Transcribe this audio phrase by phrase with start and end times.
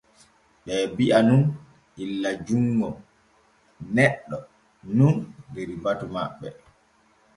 [0.65, 1.43] Ɓee bi’a nun
[2.03, 2.87] illa junŋo
[3.95, 4.37] neɗɗo
[4.97, 5.15] nun
[5.53, 6.47] der batu maɓɓe.